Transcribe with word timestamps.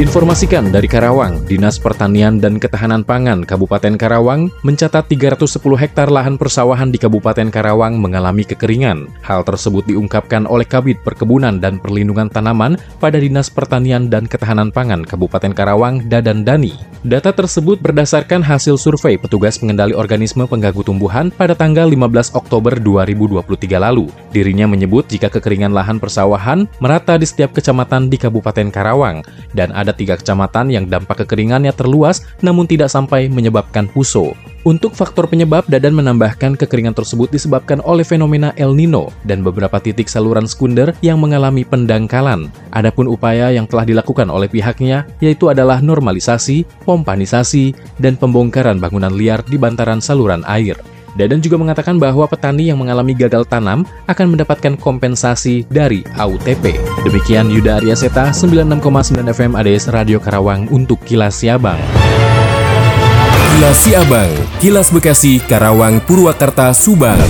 Diinformasikan 0.00 0.72
dari 0.72 0.88
Karawang, 0.88 1.44
Dinas 1.44 1.76
Pertanian 1.76 2.40
dan 2.40 2.56
Ketahanan 2.56 3.04
Pangan 3.04 3.44
Kabupaten 3.44 4.00
Karawang 4.00 4.48
mencatat 4.64 5.04
310 5.12 5.60
hektar 5.76 6.08
lahan 6.08 6.40
persawahan 6.40 6.88
di 6.88 6.96
Kabupaten 6.96 7.52
Karawang 7.52 8.00
mengalami 8.00 8.48
kekeringan. 8.48 9.12
Hal 9.20 9.44
tersebut 9.44 9.84
diungkapkan 9.92 10.48
oleh 10.48 10.64
Kabit 10.64 11.04
Perkebunan 11.04 11.60
dan 11.60 11.76
Perlindungan 11.76 12.32
Tanaman 12.32 12.80
pada 12.96 13.20
Dinas 13.20 13.52
Pertanian 13.52 14.08
dan 14.08 14.24
Ketahanan 14.24 14.72
Pangan 14.72 15.04
Kabupaten 15.04 15.52
Karawang, 15.52 16.08
Dadan 16.08 16.48
Dani. 16.48 16.72
Data 17.00 17.32
tersebut 17.32 17.80
berdasarkan 17.80 18.40
hasil 18.40 18.80
survei 18.80 19.20
petugas 19.20 19.56
pengendali 19.56 19.92
organisme 19.92 20.48
pengganggu 20.48 20.80
tumbuhan 20.84 21.28
pada 21.28 21.52
tanggal 21.52 21.88
15 21.88 22.36
Oktober 22.36 22.76
2023 22.76 23.76
lalu. 23.76 24.08
Dirinya 24.32 24.64
menyebut 24.68 25.08
jika 25.08 25.32
kekeringan 25.32 25.72
lahan 25.72 25.96
persawahan 25.96 26.68
merata 26.76 27.16
di 27.16 27.24
setiap 27.24 27.56
kecamatan 27.56 28.12
di 28.12 28.20
Kabupaten 28.20 28.68
Karawang 28.68 29.24
dan 29.56 29.72
ada 29.72 29.89
tiga 29.94 30.18
kecamatan 30.18 30.70
yang 30.70 30.86
dampak 30.86 31.24
kekeringannya 31.24 31.74
terluas 31.74 32.24
namun 32.40 32.66
tidak 32.66 32.88
sampai 32.92 33.30
menyebabkan 33.30 33.90
puso. 33.90 34.34
Untuk 34.60 34.92
faktor 34.92 35.24
penyebab, 35.24 35.64
Dadan 35.72 35.96
menambahkan 35.96 36.52
kekeringan 36.52 36.92
tersebut 36.92 37.32
disebabkan 37.32 37.80
oleh 37.80 38.04
fenomena 38.04 38.52
El 38.60 38.76
Nino 38.76 39.08
dan 39.24 39.40
beberapa 39.40 39.80
titik 39.80 40.04
saluran 40.04 40.44
sekunder 40.44 40.92
yang 41.00 41.16
mengalami 41.16 41.64
pendangkalan. 41.64 42.52
Adapun 42.68 43.08
upaya 43.08 43.48
yang 43.48 43.64
telah 43.64 43.88
dilakukan 43.88 44.28
oleh 44.28 44.52
pihaknya 44.52 45.08
yaitu 45.24 45.48
adalah 45.48 45.80
normalisasi, 45.80 46.68
pompanisasi, 46.84 47.72
dan 47.96 48.20
pembongkaran 48.20 48.76
bangunan 48.76 49.16
liar 49.16 49.40
di 49.48 49.56
bantaran 49.56 50.04
saluran 50.04 50.44
air. 50.44 50.76
Dadan 51.18 51.42
juga 51.42 51.56
mengatakan 51.58 51.98
bahwa 51.98 52.26
petani 52.26 52.70
yang 52.70 52.78
mengalami 52.78 53.14
gagal 53.14 53.46
tanam 53.46 53.82
akan 54.06 54.26
mendapatkan 54.36 54.74
kompensasi 54.78 55.66
dari 55.66 56.06
AUTP. 56.18 56.76
Demikian 57.06 57.50
Yuda 57.50 57.82
Arya 57.82 57.96
Seta, 57.98 58.30
96,9 58.34 59.26
FM 59.30 59.52
ADS 59.58 59.90
Radio 59.90 60.18
Karawang 60.22 60.70
untuk 60.70 61.02
Kilas 61.02 61.42
Siabang. 61.42 61.80
Kilas 63.50 63.78
Siabang, 63.82 64.30
Kilas 64.62 64.88
Bekasi, 64.88 65.42
Karawang, 65.42 66.00
Purwakarta, 66.06 66.72
Subang. 66.72 67.20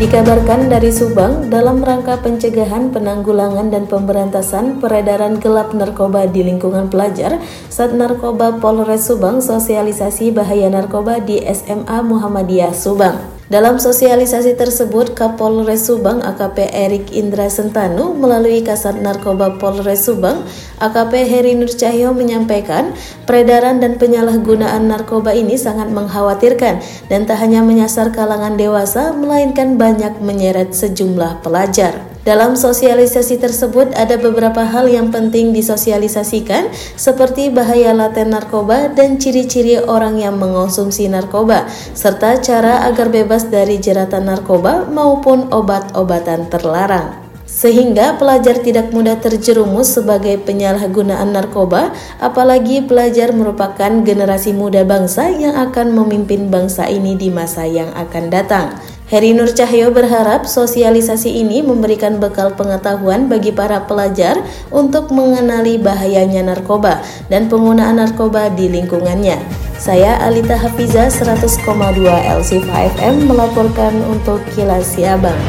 Dikabarkan 0.00 0.72
dari 0.72 0.88
Subang, 0.88 1.52
dalam 1.52 1.84
rangka 1.84 2.16
pencegahan, 2.24 2.88
penanggulangan, 2.88 3.68
dan 3.68 3.84
pemberantasan 3.84 4.80
peredaran 4.80 5.36
gelap 5.36 5.76
narkoba 5.76 6.24
di 6.24 6.40
lingkungan 6.40 6.88
pelajar, 6.88 7.36
Sat 7.68 7.92
Narkoba 7.92 8.56
Polres 8.64 9.04
Subang 9.04 9.44
sosialisasi 9.44 10.32
bahaya 10.32 10.72
narkoba 10.72 11.20
di 11.20 11.44
SMA 11.44 12.00
Muhammadiyah 12.00 12.72
Subang. 12.72 13.39
Dalam 13.50 13.82
sosialisasi 13.82 14.54
tersebut, 14.54 15.18
Kapolres 15.18 15.90
Subang 15.90 16.22
AKP 16.22 16.70
Erik 16.70 17.10
Indra 17.10 17.50
Sentanu 17.50 18.14
melalui 18.14 18.62
Kasat 18.62 19.02
Narkoba 19.02 19.58
Polres 19.58 20.06
Subang 20.06 20.46
AKP 20.78 21.26
Heri 21.26 21.58
Nur 21.58 21.66
Cahyo 21.66 22.14
menyampaikan 22.14 22.94
peredaran 23.26 23.82
dan 23.82 23.98
penyalahgunaan 23.98 24.86
narkoba 24.86 25.34
ini 25.34 25.58
sangat 25.58 25.90
mengkhawatirkan 25.90 26.78
dan 27.10 27.26
tak 27.26 27.42
hanya 27.42 27.66
menyasar 27.66 28.14
kalangan 28.14 28.54
dewasa 28.54 29.10
melainkan 29.18 29.74
banyak 29.74 30.22
menyeret 30.22 30.70
sejumlah 30.70 31.42
pelajar. 31.42 32.09
Dalam 32.20 32.52
sosialisasi 32.52 33.40
tersebut 33.40 33.96
ada 33.96 34.20
beberapa 34.20 34.60
hal 34.60 34.92
yang 34.92 35.08
penting 35.08 35.56
disosialisasikan 35.56 36.68
seperti 36.92 37.48
bahaya 37.48 37.96
laten 37.96 38.36
narkoba 38.36 38.92
dan 38.92 39.16
ciri-ciri 39.16 39.80
orang 39.80 40.20
yang 40.20 40.36
mengonsumsi 40.36 41.08
narkoba 41.08 41.64
serta 41.96 42.36
cara 42.44 42.84
agar 42.84 43.08
bebas 43.08 43.48
dari 43.48 43.80
jeratan 43.80 44.28
narkoba 44.28 44.84
maupun 44.92 45.48
obat-obatan 45.48 46.52
terlarang 46.52 47.30
sehingga 47.50 48.14
pelajar 48.14 48.62
tidak 48.62 48.94
mudah 48.94 49.18
terjerumus 49.18 49.98
sebagai 49.98 50.38
penyalahgunaan 50.38 51.34
narkoba, 51.34 51.90
apalagi 52.22 52.78
pelajar 52.86 53.34
merupakan 53.34 53.90
generasi 54.06 54.54
muda 54.54 54.86
bangsa 54.86 55.34
yang 55.34 55.58
akan 55.58 55.90
memimpin 55.90 56.46
bangsa 56.46 56.86
ini 56.86 57.18
di 57.18 57.26
masa 57.26 57.66
yang 57.66 57.90
akan 57.98 58.30
datang. 58.30 58.78
Heri 59.10 59.34
Nur 59.34 59.50
Cahyo 59.50 59.90
berharap 59.90 60.46
sosialisasi 60.46 61.42
ini 61.42 61.66
memberikan 61.66 62.22
bekal 62.22 62.54
pengetahuan 62.54 63.26
bagi 63.26 63.50
para 63.50 63.82
pelajar 63.82 64.38
untuk 64.70 65.10
mengenali 65.10 65.82
bahayanya 65.82 66.46
narkoba 66.46 67.02
dan 67.26 67.50
penggunaan 67.50 67.98
narkoba 67.98 68.54
di 68.54 68.70
lingkungannya. 68.70 69.42
Saya 69.74 70.14
Alita 70.22 70.54
Hafiza 70.54 71.10
100,2 71.10 71.58
LC5 72.06 72.70
FM 72.70 73.26
melaporkan 73.26 73.98
untuk 74.06 74.38
Kilas 74.54 74.94
Siabang. 74.94 75.42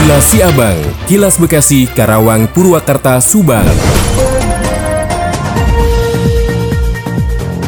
Kilas 0.00 0.24
Siabang, 0.32 0.78
Kilas 1.04 1.36
Bekasi, 1.36 1.84
Karawang, 1.84 2.48
Purwakarta, 2.48 3.20
Subang. 3.20 3.68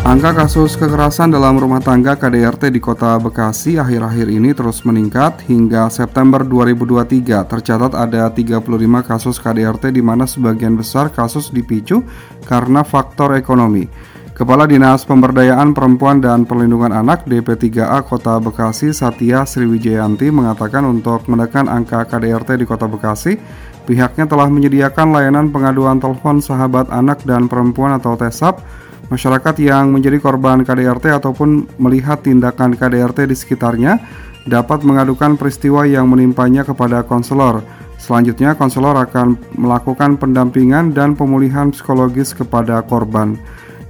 Angka 0.02 0.34
kasus 0.34 0.74
kekerasan 0.74 1.30
dalam 1.30 1.54
rumah 1.54 1.78
tangga 1.78 2.18
KDRT 2.18 2.74
di 2.74 2.82
Kota 2.82 3.22
Bekasi 3.22 3.78
akhir-akhir 3.78 4.34
ini 4.34 4.50
terus 4.50 4.82
meningkat 4.82 5.46
hingga 5.46 5.86
September 5.94 6.42
2023 6.42 7.22
tercatat 7.46 7.94
ada 7.94 8.26
35 8.26 8.66
kasus 9.06 9.38
KDRT 9.38 9.94
di 9.94 10.02
mana 10.02 10.26
sebagian 10.26 10.74
besar 10.74 11.06
kasus 11.14 11.54
dipicu 11.54 12.02
karena 12.42 12.82
faktor 12.82 13.38
ekonomi. 13.38 13.86
Kepala 14.34 14.66
Dinas 14.66 15.06
Pemberdayaan 15.06 15.70
Perempuan 15.70 16.18
dan 16.18 16.50
Perlindungan 16.50 16.90
Anak 16.90 17.22
DP3A 17.30 18.02
Kota 18.02 18.42
Bekasi 18.42 18.90
Satya 18.90 19.46
Sriwijayanti 19.46 20.34
mengatakan 20.34 20.82
untuk 20.82 21.30
menekan 21.30 21.70
angka 21.70 22.10
KDRT 22.10 22.58
di 22.58 22.66
Kota 22.66 22.90
Bekasi, 22.90 23.38
pihaknya 23.86 24.26
telah 24.26 24.50
menyediakan 24.50 25.14
layanan 25.14 25.54
pengaduan 25.54 26.02
telepon 26.02 26.42
sahabat 26.42 26.90
anak 26.90 27.22
dan 27.22 27.46
perempuan 27.46 27.94
atau 27.94 28.18
TESAP 28.18 28.82
Masyarakat 29.10 29.54
yang 29.58 29.90
menjadi 29.90 30.22
korban 30.22 30.62
KDRT 30.62 31.18
ataupun 31.18 31.66
melihat 31.82 32.22
tindakan 32.22 32.78
KDRT 32.78 33.26
di 33.28 33.36
sekitarnya 33.36 33.98
dapat 34.46 34.82
mengadukan 34.82 35.38
peristiwa 35.38 35.86
yang 35.86 36.10
menimpanya 36.10 36.66
kepada 36.66 37.06
konselor. 37.06 37.62
Selanjutnya, 38.02 38.58
konselor 38.58 38.98
akan 38.98 39.38
melakukan 39.54 40.18
pendampingan 40.18 40.90
dan 40.90 41.14
pemulihan 41.14 41.70
psikologis 41.70 42.34
kepada 42.34 42.82
korban. 42.82 43.38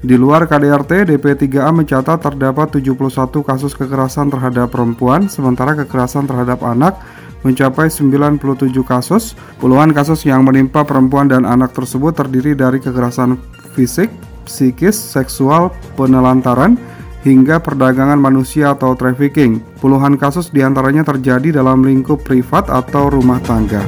Di 0.03 0.19
luar 0.19 0.45
KDRT, 0.51 1.15
DP3A 1.15 1.71
mencatat 1.71 2.21
terdapat 2.21 2.75
71 2.77 2.99
kasus 3.41 3.73
kekerasan 3.73 4.29
terhadap 4.29 4.75
perempuan, 4.75 5.31
sementara 5.31 5.79
kekerasan 5.79 6.27
terhadap 6.27 6.61
anak 6.67 6.99
mencapai 7.47 7.87
97 7.87 8.39
kasus. 8.83 9.39
Puluhan 9.63 9.95
kasus 9.95 10.27
yang 10.27 10.43
menimpa 10.43 10.83
perempuan 10.83 11.31
dan 11.31 11.47
anak 11.47 11.71
tersebut 11.71 12.19
terdiri 12.19 12.59
dari 12.59 12.83
kekerasan 12.83 13.39
fisik, 13.79 14.11
psikis, 14.45 14.95
seksual, 14.95 15.71
penelantaran, 15.95 16.79
hingga 17.23 17.63
perdagangan 17.63 18.19
manusia 18.19 18.75
atau 18.75 18.95
trafficking. 18.99 19.63
Puluhan 19.79 20.19
kasus 20.19 20.51
di 20.51 20.61
antaranya 20.61 21.07
terjadi 21.07 21.63
dalam 21.63 21.83
lingkup 21.87 22.23
privat 22.23 22.67
atau 22.69 23.11
rumah 23.11 23.39
tangga. 23.43 23.83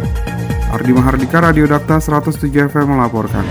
Ardi 0.75 0.91
Mahardika, 0.91 1.39
Radio 1.39 1.71
Dakta 1.71 2.03
107 2.03 2.71
FM 2.71 2.99
melaporkan. 2.99 3.47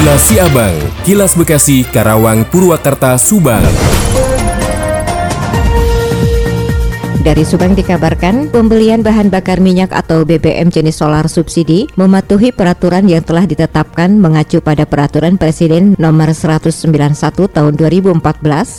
Kilas 0.00 0.22
Siabang, 0.32 0.76
Kilas 1.04 1.32
Bekasi, 1.36 1.84
Karawang, 1.84 2.46
Purwakarta, 2.48 3.18
Subang. 3.20 3.62
Dari 7.20 7.44
Subang 7.44 7.76
dikabarkan, 7.76 8.48
pembelian 8.48 9.04
bahan 9.04 9.28
bakar 9.28 9.60
minyak 9.60 9.92
atau 9.92 10.24
BBM 10.24 10.72
jenis 10.72 11.04
solar 11.04 11.28
subsidi 11.28 11.84
mematuhi 12.00 12.48
peraturan 12.48 13.04
yang 13.12 13.20
telah 13.20 13.44
ditetapkan 13.44 14.16
mengacu 14.16 14.64
pada 14.64 14.88
peraturan 14.88 15.36
Presiden 15.36 16.00
nomor 16.00 16.32
191 16.32 16.80
tahun 17.52 17.72
2014 17.76 18.24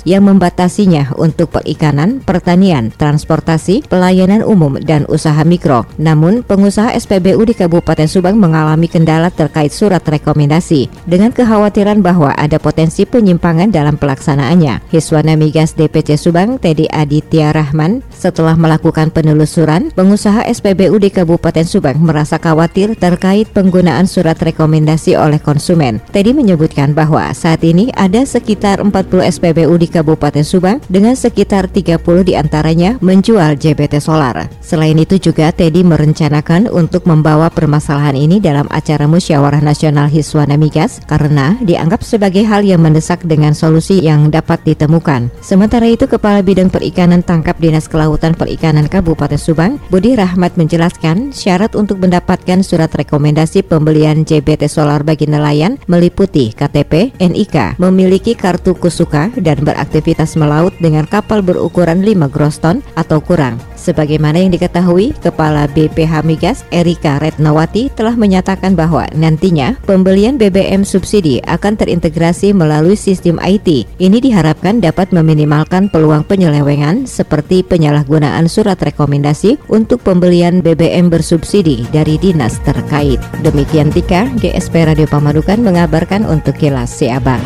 yang 0.09 0.25
membatasinya 0.25 1.13
untuk 1.21 1.53
perikanan, 1.53 2.17
pertanian, 2.25 2.89
transportasi, 2.89 3.85
pelayanan 3.85 4.41
umum, 4.41 4.81
dan 4.81 5.05
usaha 5.05 5.45
mikro. 5.45 5.85
Namun, 6.01 6.41
pengusaha 6.41 6.97
SPBU 6.97 7.45
di 7.45 7.53
Kabupaten 7.53 8.09
Subang 8.09 8.41
mengalami 8.41 8.89
kendala 8.89 9.29
terkait 9.29 9.69
surat 9.69 10.01
rekomendasi 10.01 10.89
dengan 11.05 11.29
kekhawatiran 11.29 12.01
bahwa 12.01 12.33
ada 12.33 12.57
potensi 12.57 13.05
penyimpangan 13.05 13.69
dalam 13.69 14.01
pelaksanaannya. 14.01 14.89
Hiswana 14.89 15.37
Migas 15.37 15.77
DPC 15.77 16.17
Subang, 16.17 16.57
Teddy 16.57 16.89
Aditya 16.89 17.53
Rahman, 17.53 18.01
setelah 18.31 18.55
melakukan 18.55 19.11
penelusuran, 19.11 19.91
pengusaha 19.91 20.47
SPBU 20.47 20.95
di 21.03 21.11
Kabupaten 21.11 21.67
Subang 21.67 21.99
merasa 21.99 22.39
khawatir 22.39 22.95
terkait 22.95 23.51
penggunaan 23.51 24.07
surat 24.07 24.39
rekomendasi 24.39 25.19
oleh 25.19 25.35
konsumen. 25.35 25.99
Teddy 26.15 26.31
menyebutkan 26.31 26.95
bahwa 26.95 27.27
saat 27.35 27.59
ini 27.67 27.91
ada 27.91 28.23
sekitar 28.23 28.79
40 28.79 28.95
SPBU 29.35 29.75
di 29.75 29.91
Kabupaten 29.91 30.47
Subang 30.47 30.79
dengan 30.87 31.19
sekitar 31.19 31.67
30 31.67 31.99
di 32.23 32.39
antaranya 32.39 32.95
menjual 33.03 33.59
JBT 33.59 33.99
solar. 33.99 34.47
Selain 34.63 34.95
itu 34.95 35.19
juga 35.19 35.51
Teddy 35.51 35.83
merencanakan 35.83 36.71
untuk 36.71 37.03
membawa 37.11 37.51
permasalahan 37.51 38.15
ini 38.15 38.39
dalam 38.39 38.71
acara 38.71 39.11
musyawarah 39.11 39.59
nasional 39.59 40.07
Hiswana 40.07 40.55
Migas 40.55 41.03
karena 41.03 41.59
dianggap 41.59 41.99
sebagai 41.99 42.47
hal 42.47 42.63
yang 42.63 42.79
mendesak 42.79 43.27
dengan 43.27 43.51
solusi 43.51 43.99
yang 43.99 44.31
dapat 44.31 44.63
ditemukan. 44.63 45.27
Sementara 45.43 45.83
itu 45.91 46.07
Kepala 46.07 46.39
Bidang 46.39 46.71
Perikanan 46.71 47.19
Tangkap 47.27 47.59
Dinas 47.59 47.91
Kelautan 47.91 48.20
Perikanan 48.21 48.85
Kabupaten 48.85 49.41
Subang, 49.41 49.81
Budi 49.89 50.13
Rahmat 50.13 50.53
menjelaskan 50.53 51.33
syarat 51.33 51.73
untuk 51.73 51.97
mendapatkan 51.97 52.61
surat 52.61 52.93
rekomendasi 52.93 53.65
pembelian 53.65 54.21
JBT 54.21 54.69
solar 54.69 55.01
bagi 55.01 55.25
nelayan 55.25 55.81
meliputi 55.89 56.53
KTP, 56.53 57.17
NIK, 57.17 57.81
memiliki 57.81 58.37
kartu 58.37 58.77
kusuka 58.77 59.33
dan 59.41 59.65
beraktivitas 59.65 60.37
melaut 60.37 60.77
dengan 60.77 61.09
kapal 61.09 61.41
berukuran 61.41 62.05
5 62.05 62.29
gross 62.29 62.61
ton 62.61 62.85
atau 62.93 63.17
kurang. 63.17 63.57
Sebagaimana 63.81 64.37
yang 64.37 64.53
diketahui, 64.53 65.17
Kepala 65.17 65.65
BPH 65.65 66.21
Migas 66.21 66.61
Erika 66.69 67.17
Retnawati 67.17 67.89
telah 67.97 68.13
menyatakan 68.13 68.77
bahwa 68.77 69.09
nantinya 69.17 69.73
pembelian 69.89 70.37
BBM 70.37 70.85
subsidi 70.85 71.41
akan 71.49 71.73
terintegrasi 71.73 72.53
melalui 72.53 72.93
sistem 72.93 73.41
IT. 73.41 73.89
Ini 73.97 74.17
diharapkan 74.21 74.77
dapat 74.77 75.09
meminimalkan 75.09 75.89
peluang 75.89 76.21
penyelewengan 76.29 77.09
seperti 77.09 77.65
penyalahgunaan 77.65 78.10
surat 78.51 78.75
rekomendasi 78.81 79.61
untuk 79.71 80.03
pembelian 80.03 80.59
BBM 80.59 81.07
bersubsidi 81.07 81.87
dari 81.95 82.19
dinas 82.19 82.59
terkait. 82.67 83.21
Demikian 83.45 83.93
Tika, 83.93 84.27
GSP 84.41 84.89
Radio 84.89 85.07
Pamanukan 85.07 85.63
mengabarkan 85.63 86.27
untuk 86.27 86.57
Kilas 86.59 86.91
Siabang. 86.91 87.41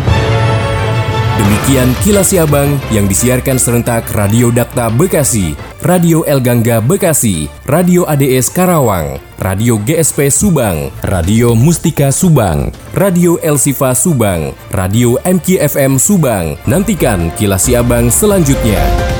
Demikian 1.35 1.91
kilas 1.99 2.31
Siabang 2.31 2.79
yang 2.95 3.11
disiarkan 3.11 3.59
serentak 3.59 4.07
Radio 4.15 4.55
Dakta 4.55 4.87
Bekasi, 4.87 5.51
Radio 5.83 6.23
El 6.23 6.39
Gangga 6.39 6.79
Bekasi, 6.79 7.51
Radio 7.67 8.07
ADS 8.07 8.49
Karawang, 8.49 9.19
Radio 9.37 9.75
GSP 9.83 10.31
Subang, 10.31 10.89
Radio 11.03 11.51
Mustika 11.51 12.09
Subang, 12.09 12.71
Radio 12.95 13.35
El 13.43 13.59
Sifa 13.59 13.91
Subang, 13.91 14.55
Radio 14.71 15.19
MKFM 15.27 15.99
Subang. 15.99 16.55
Nantikan 16.65 17.29
kilas 17.35 17.67
Siabang 17.67 18.07
selanjutnya. 18.07 19.14